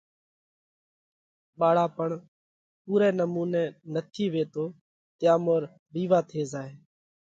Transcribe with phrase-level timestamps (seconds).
[1.59, 2.09] ٻاۯاپڻ
[2.83, 3.63] پُورئہ نمُونئہ
[3.93, 4.65] نٿِي وِيتتو
[5.17, 5.61] تيا مور
[5.93, 6.73] وِيوا ٿي زائھ۔